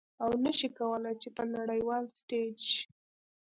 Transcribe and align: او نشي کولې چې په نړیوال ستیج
او 0.23 0.29
نشي 0.45 0.69
کولې 0.77 1.13
چې 1.21 1.29
په 1.35 1.43
نړیوال 1.55 2.03
ستیج 2.19 2.61